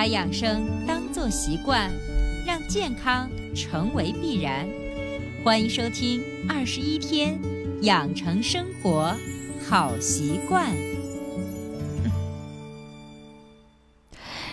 [0.00, 1.90] 把养生当作习惯，
[2.46, 4.66] 让健康成为必然。
[5.44, 7.38] 欢迎收听《二十一天
[7.82, 9.14] 养成生活
[9.68, 10.70] 好习惯》。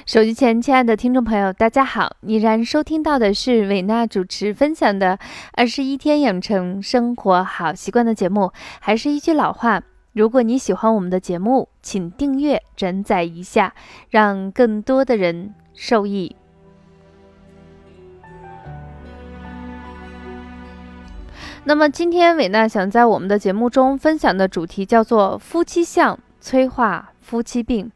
[0.05, 2.17] 手机前，亲爱的听众朋友，大家好！
[2.19, 5.17] 你然收听到的是伟娜主持分享的
[5.53, 8.51] 《二十一天养成生活好习惯》的节目。
[8.81, 9.81] 还是一句老话，
[10.17, 13.75] 如果你喜欢我们的节目，请订阅、转载一下，
[14.09, 16.35] 让更多的人受益。
[21.65, 27.91] 那么，今天伟娜想在我们的节目中分享的主题叫做“夫妻相催化夫妻病”。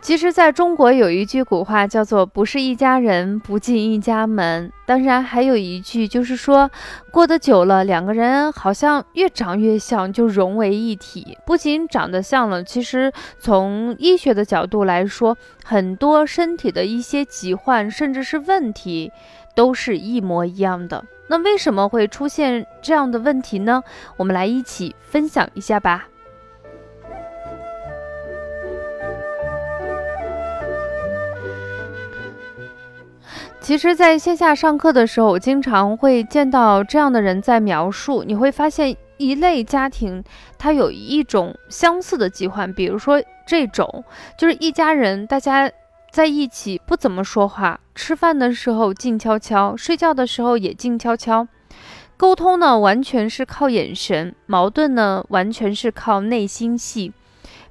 [0.00, 4.72] 其实，在中国有一句古话叫做“不是一家人，不进一家门”。
[4.86, 6.70] 当然，还有一句就是说，
[7.10, 11.36] 过得久了，两个人好像越长越像，就融为一体。
[11.44, 19.12] 不仅长得像了，其实从医学的角度来说，很多身体的一些疾患，甚至是问题，
[19.54, 21.04] 都是一模一样的。
[21.26, 23.82] 那为什么会出现这样的问题呢？
[24.16, 26.06] 我们来一起分享一下吧。
[33.60, 38.24] 其实，在线下上课的时候，我经常会见到这样的人在描述。
[38.24, 40.24] 你会发现，一类家庭
[40.56, 44.04] 它有一种相似的疾患，比如说这种，
[44.38, 45.70] 就是一家人大家
[46.10, 51.46] 在一起不怎么说话，吃饭的时候静悄悄，睡觉的时候也静悄悄，
[52.16, 57.12] 沟通呢完全是靠眼神，矛盾呢完全是靠内心戏。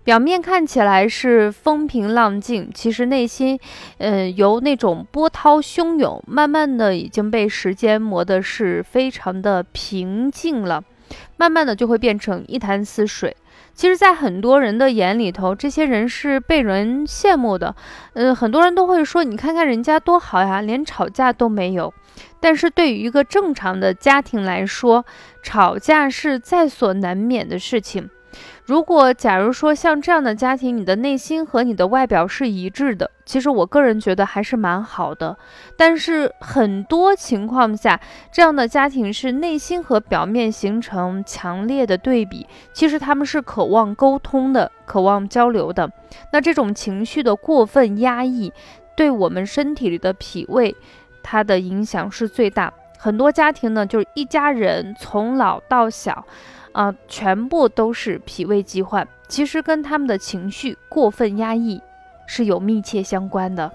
[0.07, 3.59] 表面看起来是风平浪静，其实内心，
[3.97, 10.81] 嗯，由那种波涛汹涌，慢慢的已经被时间磨得是非常的平静了，
[11.35, 13.35] 慢慢的就会变成一潭死水。
[13.73, 17.75] 其实，在很多人的眼里头，这些人是被人羡慕的，
[18.13, 21.93] 嗯，很多人都会说，你看看人家多好呀，连吵架都没有。
[22.39, 25.03] 但是对于一个正常的家庭来说，
[25.43, 28.09] 吵架是在所难免的事情。
[28.67, 35.37] 如果假如说像这样的家庭，你的内心和你的外表是一致的，其实我个人觉得还是蛮好的。
[35.77, 37.97] 但是很多情况下，
[38.29, 42.45] 这样的家庭是内心和表面形成强烈的对比。
[42.73, 45.89] 其实他们是渴望沟通的，渴望交流的。
[46.33, 48.51] 那这种情绪的过分压抑，
[48.97, 50.75] 对我们身体里的脾胃，
[51.23, 52.73] 它的影响是最大。
[52.99, 56.25] 很多家庭呢，就是一家人从老到小。
[56.77, 61.81] 啊，全部都是脾胃疾患，其实跟他们的情绪过分压抑
[62.27, 63.71] 是有密切相关的。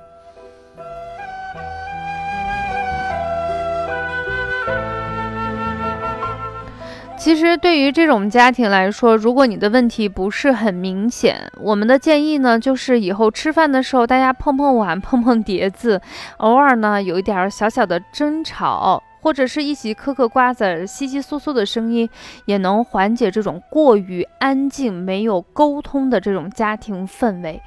[7.18, 16.00] 其实对于这种家庭来说，如果你的问题不是很明显，我们的建议呢，就是以后吃饭的时候大家碰碰碗、 碰碰碟子，
[16.36, 19.02] 偶尔呢有一点小小的争吵。
[19.22, 22.10] 或者是一起嗑嗑瓜子，窸窸窣窣的声音，
[22.44, 27.62] 也能缓解这种过于安静、没有沟通的这种家庭氛围。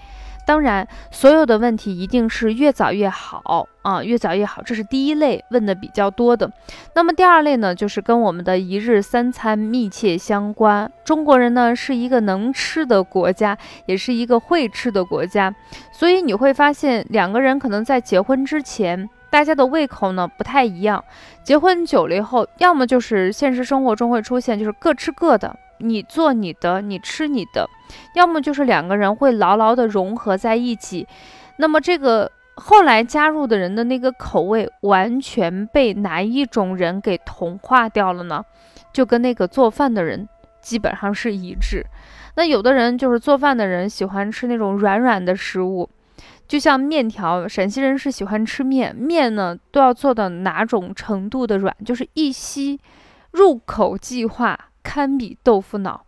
[0.45, 4.61] 当然，所有的问题一定是越早越好啊，越早越好。
[4.61, 6.47] 这是第一类问的比较多的。
[6.93, 10.91] 那么第二类呢，就是跟我们的一日三餐密切相关。
[11.03, 15.51] 中国人呢是一个能吃的国家，也是一个会吃的国家，
[15.91, 19.09] 所以你会发现两个人可能在结婚之前。
[19.29, 21.03] 大家的胃口呢不太一样，
[21.43, 27.65] 结婚久了以后，要么就是现实生活中会出现，就是各吃各的，你做你的，你吃你的；
[28.15, 31.07] 要么就是两个人会牢牢的融合在一起。
[31.57, 38.43] 那么这个后来加入的人的那个口味，完全被哪一种人给同化掉了呢？
[38.93, 40.29] 就跟那个做饭的人
[40.61, 41.85] 基本上是一致。
[42.35, 45.89] 那有的人就是做饭的人喜欢吃那种软软的食物。
[46.47, 52.79] 就像面条，陕西人是喜欢吃面，面呢都要做到哪种程度的软，就是一吸
[53.31, 56.05] 入口即化，堪比豆腐脑。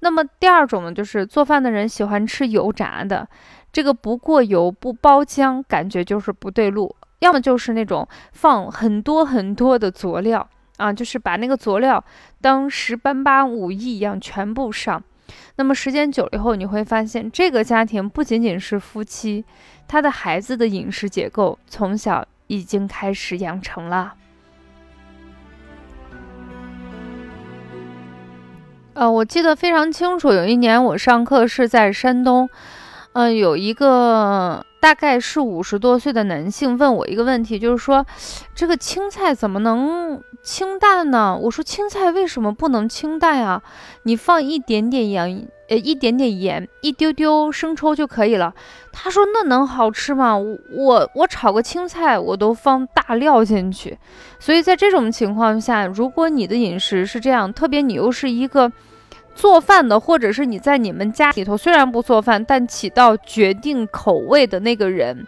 [0.00, 3.26] 那么第二种呢，就是做饭的人喜欢吃油炸的，
[3.72, 6.94] 这个不过油不包浆，感觉就是不对路。
[7.20, 12.02] 要么就是那种放很多很多的佐料啊，就是把那个佐料
[12.40, 15.02] 当十班八武艺一样全部上。
[15.56, 19.44] 那么时间久了以后，你会发现这个家庭不仅仅是夫妻。
[19.86, 24.14] 他的孩子的饮食结构从小已经开始养成了。
[28.94, 32.50] 呃，我记得非常清楚，有一年我上课是在山东，
[33.12, 38.06] 嗯，有一个大概是五十多岁的男性问我一个问题，就是说，
[38.54, 41.36] 这个青菜怎么能清淡呢？
[41.42, 43.62] 我说青菜为什么不能清淡啊？
[44.04, 48.54] 你放一点点盐，呃，一点点盐，一丢丢生抽就可以了。
[48.92, 50.36] 他说那能好吃吗？
[50.36, 53.98] 我我炒个青菜我都放大料进去，
[54.38, 58.70] 所以在这种情况下，如果你的饮食是这样，特别你又是一个。
[59.38, 65.24] 做饭的，或者是你在你们家里头虽然不做饭，但起到决定口味的那个人，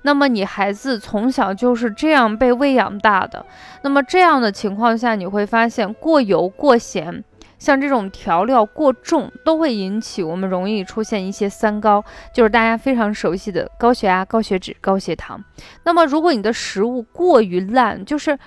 [0.00, 3.44] 那么你孩子从小就是这样被喂养大的。
[3.82, 7.22] 那么这样的情况下，你会发现过油、过咸，
[7.58, 12.02] 像这种调料过重，都会引起我们容易出现一些三高，
[12.32, 15.38] 就是大家非常熟悉的高血压、高血脂、高血糖。
[15.84, 18.38] 那么如果你的食物过于烂，就是。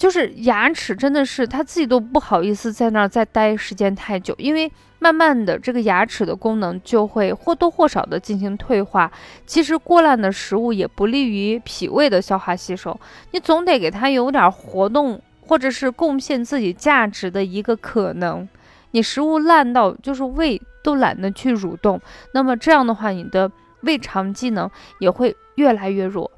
[0.00, 9.12] 就是牙齿真的是他自己都不好意思在那儿再待时间太久，因为慢慢的这个牙齿的功能就会或多或少的进行退化。
[9.44, 12.98] 其实过烂的食物也不利于脾胃的消化吸收，
[13.32, 18.48] 你总得给它有点活动或者是贡献自己价值的一个可能。
[18.92, 22.00] 你食物烂到就是胃都懒得去蠕动，
[22.32, 26.30] 那么这样的话，你的胃肠机能也会越来越弱。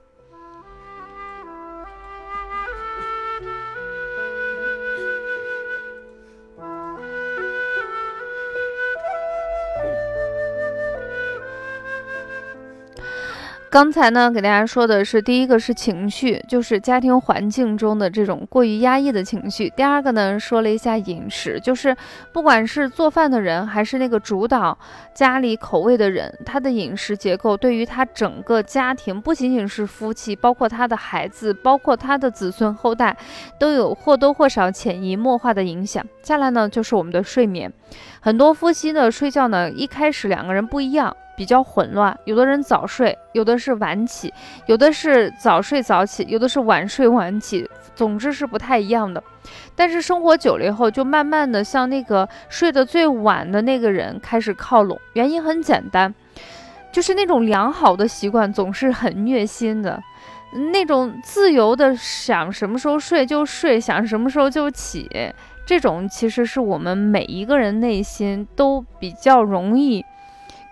[13.72, 19.72] 刚才呢，给大家说的是第一个是情绪，就是家庭环境中的这种过于压抑的情绪。
[19.74, 21.96] 第二个呢，说了一下饮食，就是
[22.32, 24.76] 不管是做饭的人，还是那个主导
[25.14, 33.16] 家里口味的人，他的饮食结构对于他整个家庭，不仅仅是夫妻，包括他的孩子，包括他的子孙后代，
[33.58, 36.04] 都有或多或少潜移默化的影响。
[36.22, 37.72] 下来呢，就是我们的睡眠，
[38.20, 41.16] 很多夫妻的睡觉呢，一开始两个人不一样。
[41.36, 44.32] 比较混乱，有的人早睡，有的是晚起，
[44.66, 49.22] 有的是早睡早起，有的是晚睡晚起，总之是不太一样的。
[49.74, 54.98] 但是生活久了以后，就慢慢的向那个睡得最晚的那个人开始靠拢。
[55.14, 56.14] 原因很简单，
[56.92, 60.00] 就是那种良好的习惯总是很虐心的，
[60.72, 65.08] 那种自由的想什么时候睡就睡，想什么时候就起，
[65.64, 70.04] 这种其实是我们每一个人内心都比较容易。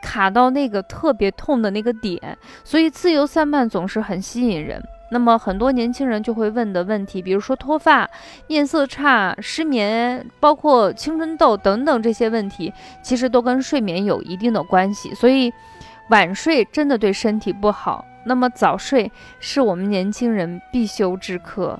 [0.02, 4.82] 卡到那个特别痛的那个点，所以自由散漫总是很吸引人。
[5.12, 8.08] 那么很多年轻人就会问的问题，比如说脱发、
[8.46, 15.12] 面色差、失眠，包括青春痘等等这些问题，其实都跟睡眠有一定的关系。
[15.14, 15.52] 所以
[16.10, 19.10] 晚睡真的对身体不好，那么早睡
[19.40, 21.78] 是我们年轻人必修之课。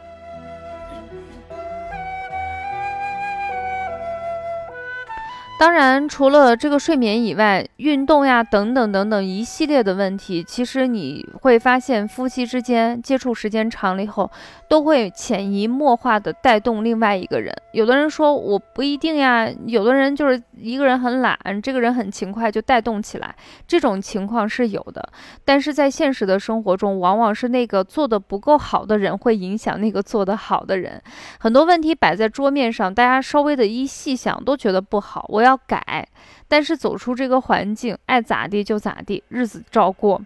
[5.60, 14.30] 当然，除了这个睡眠以外，运动呀，等等等等一系列的问题，其实你会发现，夫妻之间接触时间长了以后，
[14.70, 17.54] 都会潜移默化的带动另外一个人。
[17.72, 23.36] 有的人说我不一定呀，有的人就是一个人很懒，这个人很勤快就带动起来，
[23.68, 25.06] 这种情况是有的。
[25.44, 31.02] 但是在现实的生活中，往往是那个做的不够好的人会影响那个做得好的人。
[31.38, 35.49] 很多问题摆在桌面上，大家稍微的一细想，都觉得不好，我要。
[35.50, 36.06] 要改，
[36.46, 40.20] 但是走出这个环境，爱咋地就咋地，日子照过。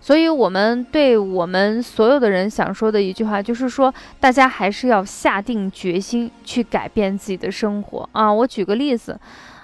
[0.00, 8.32] 所以，我们对我们所有的人想说的一句话，就是说，大家还是要下定决心去改变自己的生活啊！
[8.32, 9.18] 我举个例子，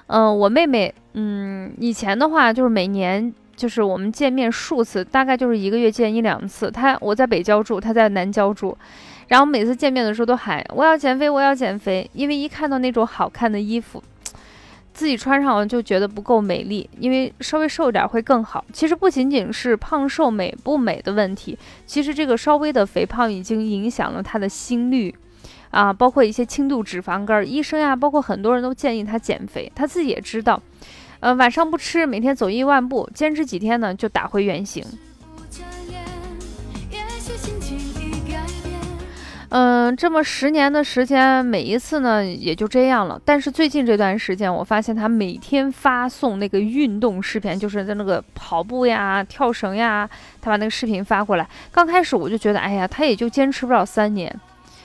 [0.06, 6.70] 嗯，我妹妹，嗯，以前的话就是每年就是我们见面数次，大概就是一个月见一两次。
[6.70, 8.76] 她我在北郊住，她在南郊住，
[9.28, 14.02] 然后每次见面的时候都喊我要减肥，我要减肥，因为一看到那种好看的衣服。
[14.94, 18.64] 自己穿上了就觉得不够美丽，因为稍微瘦一点会更好。
[18.72, 25.12] 其实不仅仅是胖瘦美不美的问题，其实这个稍微的肥胖已经影响了他的心率，
[25.70, 27.46] 啊，包括一些轻度脂肪肝。
[27.46, 30.62] 医生呀，包括很多人都建议他减肥，他自己也知道，
[31.18, 34.84] 呃，晚上不吃，每天走一万步，坚持几天呢，就打回原形。
[39.56, 43.20] 嗯，这么十年的时间，每一次呢也就这样了。
[43.24, 50.10] 但是最近这段时间，我发现他每天发送那个运动视频，就是在那个跑步呀、跳绳呀，
[50.42, 51.46] 他把那个视频发过来。
[51.70, 54.28] 刚开始我就觉得，哎呀，他也就坚持不了三年，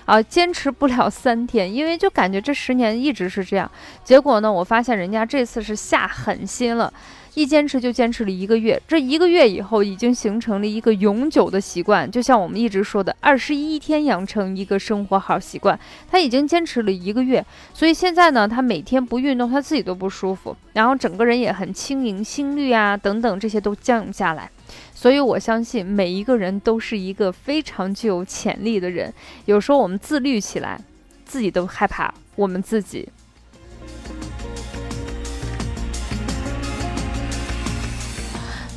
[0.09, 3.69] 啊，坚持不了三天，因为就感觉这十年一直是这样。
[4.03, 6.91] 结果呢，我发现人家这次是下狠心了。
[7.35, 12.09] 一坚持就坚持了一个月，这一个月以后已经形成了一个永久的习惯。
[12.09, 17.45] 就像我们一直说的，二十一天养成一个生活好习惯，他已经坚持了一个月。
[17.71, 24.49] 所以现在呢，他每天不运动，他自己都不舒服，然后整个人也很轻盈，心率啊等等这些都降下来。
[24.93, 29.13] 所以我相信每一个人都是一个非常具有潜力的人。
[29.45, 30.79] 有时候我们自律起来，
[31.25, 33.07] 自己都害怕我们自己。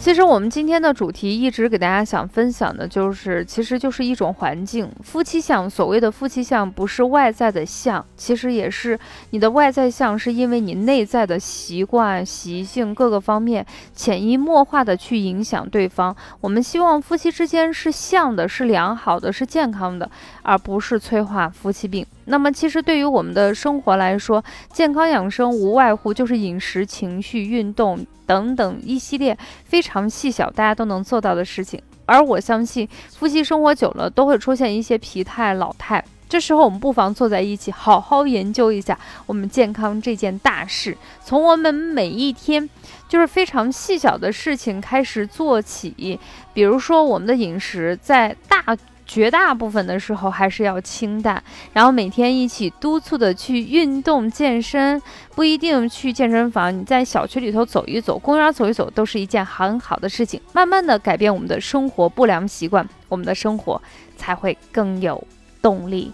[0.02, 4.90] 其实我们今天的主题一直给大家想分享的就是，其实就是一种环境。
[5.00, 8.98] 夫妻相，所谓的夫妻相，不是外在的相，其实也是
[9.30, 16.16] 你的外在相，是因为你内在的习惯、习性各个方面潜移默化的去影响对方。
[16.40, 20.10] 我们希望夫妻之间是相的，是良好的，是健康的，
[20.42, 22.04] 而不是催化夫妻病。
[22.26, 31.82] 那么，其实对于我们的生活来说，健康养生无外乎就是饮食、情绪、运动等等一系列非常细小、大家都能做到的事情。
[32.06, 42.68] 而我相信，夫妻生活久了都会出现一些疲态、老态，这时候我们不妨坐在一起，好好研究一下我们健康这件大事，从我们每一天
[43.08, 46.18] 就是非常细小的事情开始做起。
[46.52, 48.76] 比如说，我们的饮食在大。
[49.06, 51.42] 绝大部分的时候还是要清淡，
[51.72, 55.00] 然后每天一起督促的去运动健身，
[55.34, 60.40] 不一定去健身房，你在小区里头走一走，公园走一走，都是一件很好的事情。
[60.52, 63.80] 慢慢的改变我们的生活不良习惯，我们的生活
[64.16, 65.22] 才会更有
[65.60, 66.12] 动力。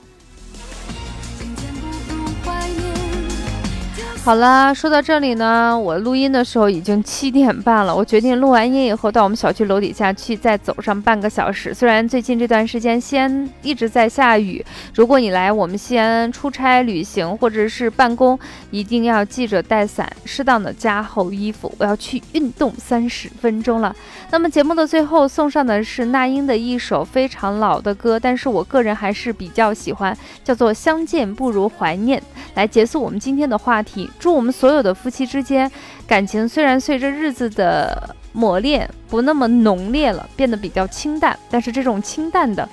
[4.29, 7.97] 好了，说到这里呢，我录音的时候已经七点半了。
[7.97, 11.73] 我决定录完音以后到我们小区楼底下去，再走上半个小时。
[11.73, 14.63] 虽然最近这段时间西安一直在下雨，
[14.95, 18.39] 如果你来我们西安出差、旅行或者是办公，
[18.71, 21.75] 一定要记着带伞，适当的加厚衣服。
[21.79, 23.97] 我要去运动三十分钟了。
[24.31, 32.21] 那么节目的最后送上的是那英的一首非常老的歌，但是我个人还是比较喜欢，叫做《相见不如怀念》，
[32.59, 34.11] 来结束我们今天的话题。
[34.19, 35.71] 祝我们所有的夫妻之间
[36.09, 42.69] 感情，虽然随着日子的磨练不那么浓烈了，变得比较清淡，但是这种清淡的，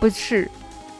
[0.00, 0.50] 不是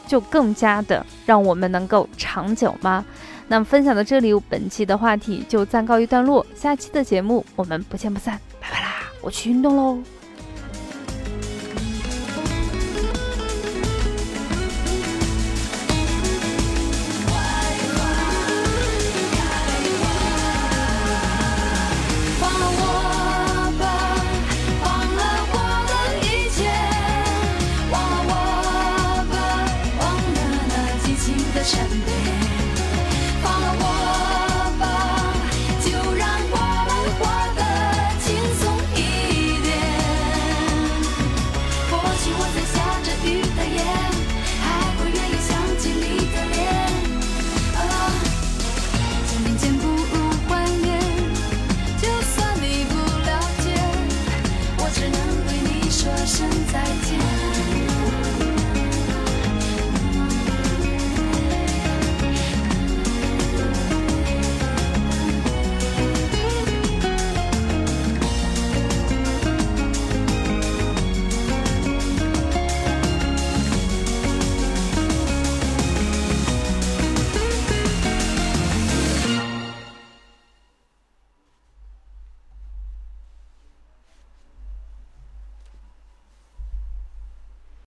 [0.07, 3.03] 就更加的让我们能够长久吗？
[3.49, 8.87] 那么分享到这里，本期的话题就暂告一段落，下期的节目我们不见不散，拜拜啦！
[9.21, 10.18] 我去运动喽。